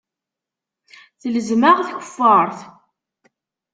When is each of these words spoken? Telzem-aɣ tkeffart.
Telzem-aɣ 1.21 1.77
tkeffart. 1.87 2.59